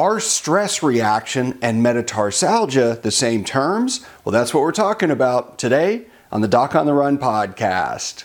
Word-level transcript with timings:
Are 0.00 0.18
stress 0.18 0.82
reaction 0.82 1.58
and 1.60 1.84
metatarsalgia 1.84 3.02
the 3.02 3.10
same 3.10 3.44
terms? 3.44 4.00
Well, 4.24 4.32
that's 4.32 4.54
what 4.54 4.62
we're 4.62 4.72
talking 4.72 5.10
about 5.10 5.58
today 5.58 6.06
on 6.32 6.40
the 6.40 6.48
Doc 6.48 6.74
on 6.74 6.86
the 6.86 6.94
Run 6.94 7.18
podcast. 7.18 8.24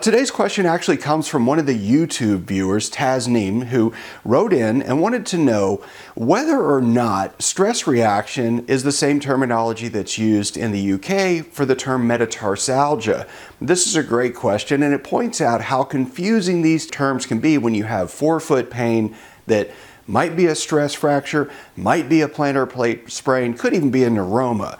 Today's 0.00 0.30
question 0.30 0.64
actually 0.64 0.96
comes 0.96 1.26
from 1.26 1.44
one 1.44 1.58
of 1.58 1.66
the 1.66 1.76
YouTube 1.76 2.42
viewers, 2.42 2.88
Tasnim, 2.88 3.64
who 3.64 3.92
wrote 4.24 4.52
in 4.52 4.80
and 4.80 5.02
wanted 5.02 5.26
to 5.26 5.38
know 5.38 5.84
whether 6.14 6.56
or 6.56 6.80
not 6.80 7.42
stress 7.42 7.84
reaction 7.84 8.64
is 8.68 8.84
the 8.84 8.92
same 8.92 9.18
terminology 9.18 9.88
that's 9.88 10.16
used 10.16 10.56
in 10.56 10.70
the 10.70 10.92
UK 10.92 11.44
for 11.52 11.66
the 11.66 11.74
term 11.74 12.06
metatarsalgia. 12.06 13.26
This 13.60 13.88
is 13.88 13.96
a 13.96 14.04
great 14.04 14.36
question 14.36 14.84
and 14.84 14.94
it 14.94 15.02
points 15.02 15.40
out 15.40 15.62
how 15.62 15.82
confusing 15.82 16.62
these 16.62 16.86
terms 16.86 17.26
can 17.26 17.40
be 17.40 17.58
when 17.58 17.74
you 17.74 17.82
have 17.82 18.12
forefoot 18.12 18.70
pain 18.70 19.16
that 19.48 19.68
might 20.06 20.36
be 20.36 20.46
a 20.46 20.54
stress 20.54 20.94
fracture, 20.94 21.50
might 21.74 22.08
be 22.08 22.20
a 22.20 22.28
plantar 22.28 22.70
plate 22.70 23.10
sprain, 23.10 23.52
could 23.52 23.74
even 23.74 23.90
be 23.90 24.04
a 24.04 24.08
neuroma. 24.08 24.78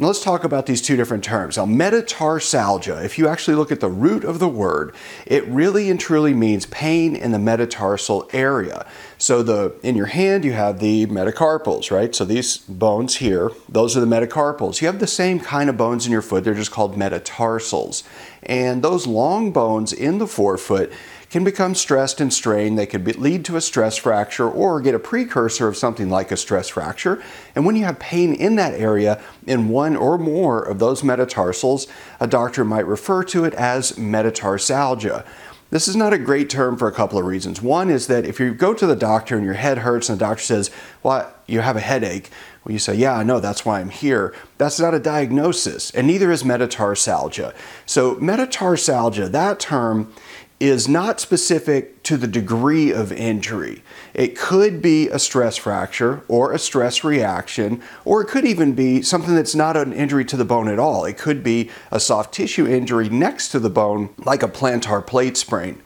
Now 0.00 0.06
let's 0.06 0.24
talk 0.24 0.44
about 0.44 0.64
these 0.64 0.80
two 0.80 0.96
different 0.96 1.22
terms. 1.22 1.58
Now, 1.58 1.66
metatarsalgia, 1.66 3.04
if 3.04 3.18
you 3.18 3.28
actually 3.28 3.54
look 3.54 3.70
at 3.70 3.80
the 3.80 3.90
root 3.90 4.24
of 4.24 4.38
the 4.38 4.48
word, 4.48 4.94
it 5.26 5.46
really 5.46 5.90
and 5.90 6.00
truly 6.00 6.32
means 6.32 6.64
pain 6.64 7.14
in 7.14 7.32
the 7.32 7.38
metatarsal 7.38 8.26
area. 8.32 8.86
So 9.18 9.42
the 9.42 9.74
in 9.82 9.96
your 9.96 10.06
hand 10.06 10.42
you 10.42 10.52
have 10.52 10.78
the 10.78 11.04
metacarpals, 11.04 11.90
right? 11.90 12.14
So 12.14 12.24
these 12.24 12.56
bones 12.56 13.16
here, 13.16 13.50
those 13.68 13.94
are 13.94 14.00
the 14.00 14.06
metacarpals. 14.06 14.80
You 14.80 14.86
have 14.86 15.00
the 15.00 15.06
same 15.06 15.38
kind 15.38 15.68
of 15.68 15.76
bones 15.76 16.06
in 16.06 16.12
your 16.12 16.22
foot, 16.22 16.44
they're 16.44 16.54
just 16.54 16.70
called 16.70 16.96
metatarsals. 16.96 18.02
And 18.42 18.82
those 18.82 19.06
long 19.06 19.52
bones 19.52 19.92
in 19.92 20.16
the 20.16 20.26
forefoot 20.26 20.90
can 21.30 21.44
become 21.44 21.74
stressed 21.74 22.20
and 22.20 22.32
strained. 22.34 22.76
They 22.76 22.86
could 22.86 23.04
be, 23.04 23.12
lead 23.12 23.44
to 23.46 23.56
a 23.56 23.60
stress 23.60 23.96
fracture 23.96 24.50
or 24.50 24.80
get 24.80 24.94
a 24.94 24.98
precursor 24.98 25.68
of 25.68 25.76
something 25.76 26.10
like 26.10 26.32
a 26.32 26.36
stress 26.36 26.68
fracture. 26.68 27.22
And 27.54 27.64
when 27.64 27.76
you 27.76 27.84
have 27.84 28.00
pain 28.00 28.34
in 28.34 28.56
that 28.56 28.74
area, 28.74 29.22
in 29.46 29.68
one 29.68 29.96
or 29.96 30.18
more 30.18 30.60
of 30.60 30.80
those 30.80 31.02
metatarsals, 31.02 31.86
a 32.18 32.26
doctor 32.26 32.64
might 32.64 32.86
refer 32.86 33.22
to 33.24 33.44
it 33.44 33.54
as 33.54 33.92
metatarsalgia. 33.92 35.24
This 35.70 35.86
is 35.86 35.94
not 35.94 36.12
a 36.12 36.18
great 36.18 36.50
term 36.50 36.76
for 36.76 36.88
a 36.88 36.92
couple 36.92 37.16
of 37.16 37.24
reasons. 37.24 37.62
One 37.62 37.90
is 37.90 38.08
that 38.08 38.26
if 38.26 38.40
you 38.40 38.52
go 38.52 38.74
to 38.74 38.86
the 38.88 38.96
doctor 38.96 39.36
and 39.36 39.44
your 39.44 39.54
head 39.54 39.78
hurts 39.78 40.08
and 40.08 40.18
the 40.18 40.24
doctor 40.24 40.42
says, 40.42 40.68
Well, 41.04 41.32
you 41.46 41.60
have 41.60 41.76
a 41.76 41.80
headache, 41.80 42.30
well, 42.64 42.72
you 42.72 42.80
say, 42.80 42.96
Yeah, 42.96 43.14
I 43.14 43.22
know, 43.22 43.38
that's 43.38 43.64
why 43.64 43.78
I'm 43.78 43.90
here. 43.90 44.34
That's 44.58 44.80
not 44.80 44.94
a 44.94 44.98
diagnosis, 44.98 45.92
and 45.92 46.08
neither 46.08 46.32
is 46.32 46.42
metatarsalgia. 46.42 47.54
So, 47.86 48.16
metatarsalgia, 48.16 49.30
that 49.30 49.60
term 49.60 50.12
is 50.60 50.86
not 50.86 51.18
specific 51.18 52.02
to 52.02 52.18
the 52.18 52.26
degree 52.26 52.92
of 52.92 53.10
injury. 53.10 53.82
It 54.12 54.36
could 54.36 54.82
be 54.82 55.08
a 55.08 55.18
stress 55.18 55.56
fracture 55.56 56.22
or 56.28 56.52
a 56.52 56.58
stress 56.58 57.02
reaction, 57.02 57.82
or 58.04 58.20
it 58.20 58.28
could 58.28 58.44
even 58.44 58.74
be 58.74 59.00
something 59.00 59.34
that's 59.34 59.54
not 59.54 59.78
an 59.78 59.94
injury 59.94 60.26
to 60.26 60.36
the 60.36 60.44
bone 60.44 60.68
at 60.68 60.78
all. 60.78 61.06
It 61.06 61.16
could 61.16 61.42
be 61.42 61.70
a 61.90 61.98
soft 61.98 62.34
tissue 62.34 62.66
injury 62.66 63.08
next 63.08 63.48
to 63.48 63.58
the 63.58 63.70
bone, 63.70 64.10
like 64.18 64.42
a 64.42 64.48
plantar 64.48 65.04
plate 65.04 65.38
sprain. 65.38 65.80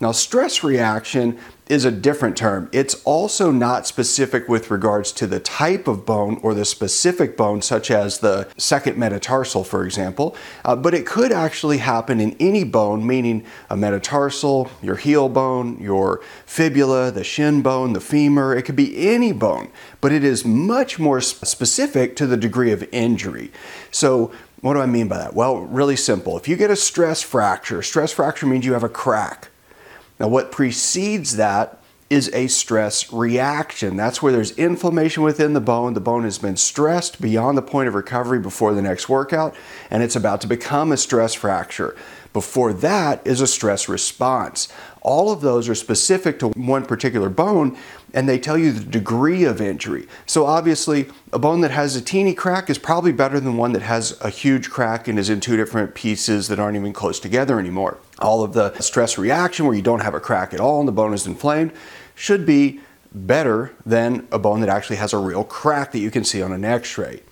Now, 0.00 0.12
stress 0.12 0.62
reaction 0.62 1.38
is 1.68 1.84
a 1.84 1.90
different 1.90 2.36
term. 2.36 2.68
It's 2.72 3.02
also 3.02 3.50
not 3.50 3.86
specific 3.86 4.48
with 4.48 4.70
regards 4.70 5.10
to 5.12 5.26
the 5.26 5.40
type 5.40 5.88
of 5.88 6.06
bone 6.06 6.38
or 6.42 6.54
the 6.54 6.64
specific 6.64 7.36
bone, 7.36 7.62
such 7.62 7.90
as 7.90 8.18
the 8.18 8.48
second 8.56 8.96
metatarsal, 8.96 9.64
for 9.64 9.84
example, 9.84 10.36
uh, 10.64 10.76
but 10.76 10.94
it 10.94 11.04
could 11.04 11.32
actually 11.32 11.78
happen 11.78 12.20
in 12.20 12.36
any 12.38 12.62
bone, 12.62 13.04
meaning 13.04 13.44
a 13.68 13.76
metatarsal, 13.76 14.70
your 14.80 14.96
heel 14.96 15.28
bone, 15.28 15.78
your 15.80 16.20
fibula, 16.46 17.10
the 17.10 17.24
shin 17.24 17.60
bone, 17.60 17.92
the 17.92 18.00
femur. 18.00 18.54
It 18.54 18.62
could 18.62 18.76
be 18.76 19.08
any 19.08 19.32
bone, 19.32 19.68
but 20.00 20.12
it 20.12 20.22
is 20.22 20.44
much 20.44 20.98
more 20.98 21.20
specific 21.20 22.14
to 22.16 22.26
the 22.26 22.36
degree 22.36 22.70
of 22.70 22.88
injury. 22.92 23.50
So, 23.90 24.32
what 24.60 24.74
do 24.74 24.80
I 24.80 24.86
mean 24.86 25.06
by 25.06 25.18
that? 25.18 25.34
Well, 25.34 25.58
really 25.58 25.94
simple. 25.96 26.36
If 26.36 26.48
you 26.48 26.56
get 26.56 26.70
a 26.70 26.76
stress 26.76 27.22
fracture, 27.22 27.80
stress 27.82 28.12
fracture 28.12 28.46
means 28.46 28.64
you 28.64 28.72
have 28.72 28.82
a 28.82 28.88
crack. 28.88 29.50
Now, 30.18 30.28
what 30.28 30.50
precedes 30.52 31.36
that 31.36 31.78
is 32.10 32.30
a 32.32 32.46
stress 32.46 33.12
reaction. 33.12 33.96
That's 33.96 34.22
where 34.22 34.32
there's 34.32 34.52
inflammation 34.52 35.22
within 35.22 35.52
the 35.52 35.60
bone. 35.60 35.92
The 35.92 36.00
bone 36.00 36.24
has 36.24 36.38
been 36.38 36.56
stressed 36.56 37.20
beyond 37.20 37.58
the 37.58 37.62
point 37.62 37.88
of 37.88 37.94
recovery 37.94 38.38
before 38.38 38.72
the 38.72 38.80
next 38.80 39.08
workout, 39.08 39.54
and 39.90 40.02
it's 40.02 40.16
about 40.16 40.40
to 40.40 40.46
become 40.46 40.90
a 40.90 40.96
stress 40.96 41.34
fracture. 41.34 41.94
Before 42.32 42.72
that 42.72 43.26
is 43.26 43.40
a 43.40 43.46
stress 43.46 43.88
response. 43.88 44.68
All 45.00 45.32
of 45.32 45.40
those 45.40 45.68
are 45.68 45.74
specific 45.74 46.38
to 46.40 46.48
one 46.48 46.84
particular 46.84 47.28
bone 47.28 47.76
and 48.14 48.28
they 48.28 48.38
tell 48.38 48.56
you 48.56 48.72
the 48.72 48.84
degree 48.84 49.44
of 49.44 49.60
injury. 49.60 50.06
So 50.26 50.46
obviously, 50.46 51.08
a 51.32 51.38
bone 51.38 51.60
that 51.60 51.70
has 51.70 51.94
a 51.94 52.00
teeny 52.00 52.34
crack 52.34 52.70
is 52.70 52.78
probably 52.78 53.12
better 53.12 53.38
than 53.38 53.56
one 53.56 53.72
that 53.72 53.82
has 53.82 54.18
a 54.20 54.30
huge 54.30 54.70
crack 54.70 55.08
and 55.08 55.18
is 55.18 55.28
in 55.28 55.40
two 55.40 55.56
different 55.56 55.94
pieces 55.94 56.48
that 56.48 56.58
aren't 56.58 56.76
even 56.76 56.92
close 56.92 57.20
together 57.20 57.58
anymore. 57.58 57.98
All 58.18 58.42
of 58.42 58.54
the 58.54 58.78
stress 58.80 59.18
reaction 59.18 59.66
where 59.66 59.74
you 59.74 59.82
don't 59.82 60.00
have 60.00 60.14
a 60.14 60.20
crack 60.20 60.54
at 60.54 60.60
all 60.60 60.80
and 60.80 60.88
the 60.88 60.92
bone 60.92 61.12
is 61.12 61.26
inflamed 61.26 61.72
should 62.14 62.46
be 62.46 62.80
better 63.12 63.74
than 63.86 64.26
a 64.30 64.38
bone 64.38 64.60
that 64.60 64.68
actually 64.68 64.96
has 64.96 65.12
a 65.12 65.18
real 65.18 65.44
crack 65.44 65.92
that 65.92 65.98
you 65.98 66.10
can 66.10 66.24
see 66.24 66.42
on 66.42 66.52
an 66.52 66.64
x-ray. 66.64 67.22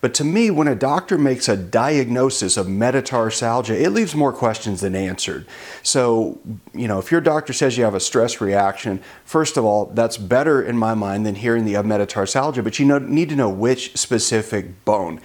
But 0.00 0.12
to 0.14 0.24
me, 0.24 0.50
when 0.50 0.68
a 0.68 0.74
doctor 0.74 1.16
makes 1.16 1.48
a 1.48 1.56
diagnosis 1.56 2.56
of 2.56 2.66
metatarsalgia, 2.66 3.80
it 3.80 3.90
leaves 3.90 4.14
more 4.14 4.32
questions 4.32 4.80
than 4.82 4.94
answered. 4.94 5.46
So, 5.82 6.38
you 6.74 6.86
know, 6.86 6.98
if 6.98 7.10
your 7.10 7.20
doctor 7.20 7.52
says 7.52 7.78
you 7.78 7.84
have 7.84 7.94
a 7.94 8.00
stress 8.00 8.40
reaction, 8.40 9.02
first 9.24 9.56
of 9.56 9.64
all, 9.64 9.86
that's 9.86 10.16
better 10.16 10.62
in 10.62 10.76
my 10.76 10.94
mind 10.94 11.24
than 11.24 11.36
hearing 11.36 11.64
the 11.64 11.76
uh, 11.76 11.80
of 11.80 11.86
metatarsalgia, 11.86 12.64
but 12.64 12.78
you 12.78 12.86
know, 12.86 12.98
need 12.98 13.28
to 13.28 13.36
know 13.36 13.50
which 13.50 13.96
specific 13.96 14.84
bone 14.84 15.20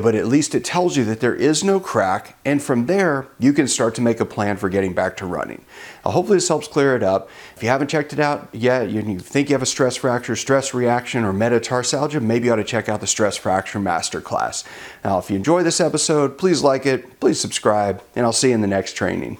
but 0.00 0.14
at 0.14 0.26
least 0.26 0.54
it 0.54 0.64
tells 0.64 0.96
you 0.96 1.04
that 1.04 1.20
there 1.20 1.34
is 1.34 1.62
no 1.62 1.78
crack, 1.78 2.38
and 2.46 2.62
from 2.62 2.86
there, 2.86 3.28
you 3.38 3.52
can 3.52 3.68
start 3.68 3.94
to 3.96 4.00
make 4.00 4.20
a 4.20 4.24
plan 4.24 4.56
for 4.56 4.70
getting 4.70 4.94
back 4.94 5.18
to 5.18 5.26
running. 5.26 5.62
Now, 6.02 6.12
hopefully, 6.12 6.36
this 6.38 6.48
helps 6.48 6.66
clear 6.66 6.96
it 6.96 7.02
up. 7.02 7.28
If 7.56 7.62
you 7.62 7.68
haven't 7.68 7.88
checked 7.88 8.14
it 8.14 8.18
out 8.18 8.48
yet, 8.52 8.88
you 8.88 9.18
think 9.18 9.50
you 9.50 9.54
have 9.54 9.62
a 9.62 9.66
stress 9.66 9.96
fracture, 9.96 10.34
stress 10.34 10.72
reaction, 10.72 11.24
or 11.24 11.34
metatarsalgia, 11.34 12.22
maybe 12.22 12.46
you 12.46 12.52
ought 12.54 12.56
to 12.56 12.64
check 12.64 12.88
out 12.88 13.00
the 13.00 13.06
Stress 13.06 13.36
Fracture 13.36 13.78
Masterclass. 13.92 14.64
Now, 15.04 15.18
if 15.18 15.30
you 15.30 15.36
enjoy 15.36 15.62
this 15.62 15.80
episode, 15.80 16.38
please 16.38 16.62
like 16.62 16.86
it, 16.86 17.20
please 17.20 17.40
subscribe, 17.40 18.02
and 18.14 18.24
I'll 18.24 18.32
see 18.32 18.48
you 18.48 18.54
in 18.54 18.60
the 18.60 18.66
next 18.66 18.94
training. 18.94 19.38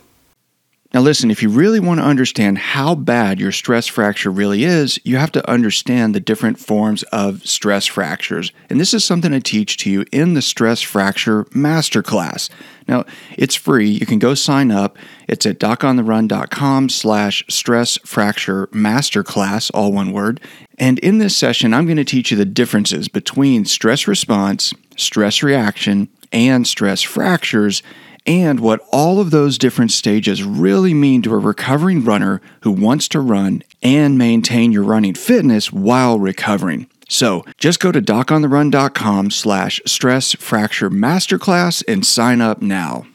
Now, 0.95 1.01
listen, 1.01 1.31
if 1.31 1.43
you 1.43 1.49
really 1.49 1.81
want 1.81 2.01
to 2.01 2.07
understand 2.07 2.59
how 2.59 2.95
bad 2.95 3.41
your 3.41 3.51
stress 3.51 3.87
fracture 3.87 4.31
really 4.31 4.65
is, 4.65 5.01
you 5.05 5.17
have 5.17 5.33
to 5.33 5.51
understand 5.51 6.15
the 6.15 6.21
different 6.21 6.59
forms 6.59 7.03
of 7.05 7.47
stress 7.47 7.87
fractures. 7.87 8.53
And 8.69 8.79
this 8.79 8.93
is 8.93 9.03
something 9.03 9.33
I 9.33 9.39
teach 9.39 9.79
to 9.79 9.91
you 9.91 10.05
in 10.13 10.35
the 10.35 10.43
Stress 10.43 10.83
Fracture 10.83 11.45
Masterclass. 11.47 12.51
Now, 12.87 13.07
it's 13.39 13.55
free. 13.55 13.89
You 13.89 14.05
can 14.05 14.19
go 14.19 14.35
sign 14.35 14.71
up. 14.71 14.99
It's 15.29 15.47
at 15.47 15.59
docontherun.com 15.59 16.91
slash 16.91 17.43
stress 17.49 17.97
fracture 18.05 18.67
masterclass, 18.67 19.71
all 19.73 19.93
one 19.93 20.13
word. 20.13 20.43
And 20.77 20.99
in 20.99 21.17
this 21.17 21.35
session, 21.35 21.73
I'm 21.73 21.87
going 21.87 21.97
to 21.97 22.05
teach 22.05 22.31
you 22.31 22.37
the 22.37 22.45
differences 22.45 23.09
between 23.09 23.65
stress 23.65 24.07
response, 24.07 24.75
stress 24.97 25.43
reaction, 25.43 26.09
and 26.33 26.67
stress 26.67 27.01
fractures 27.01 27.83
and 28.27 28.61
what 28.61 28.81
all 28.93 29.21
of 29.21 29.31
those 29.31 29.59
different 29.59 29.91
stages 29.91 30.43
really 30.43 30.95
mean 30.95 31.23
to 31.23 31.35
a 31.35 31.39
recovering 31.39 32.05
runner 32.05 32.41
who 32.63 32.71
wants 32.71 33.09
to 33.09 33.21
run 33.21 33.63
and 33.83 34.19
maintain 34.19 34.73
your 34.73 34.85
running 34.85 35.15
fitness 35.15 35.73
while 35.73 36.19
recovering. 36.19 36.87
So 37.09 37.45
just 37.59 37.81
go 37.81 37.93
to 37.93 38.01
docontherun.com 38.01 39.31
slash 39.31 39.81
stress 39.85 40.35
fracture 40.35 40.91
masterclass 40.91 41.83
and 41.87 42.07
sign 42.07 42.41
up 42.41 42.63
now. 42.63 43.07